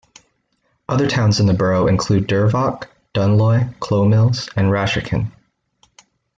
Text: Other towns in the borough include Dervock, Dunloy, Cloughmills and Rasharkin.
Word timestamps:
Other 0.89 1.07
towns 1.07 1.39
in 1.39 1.45
the 1.45 1.53
borough 1.53 1.85
include 1.85 2.27
Dervock, 2.27 2.87
Dunloy, 3.13 3.71
Cloughmills 3.77 4.49
and 4.55 4.69
Rasharkin. 4.71 5.31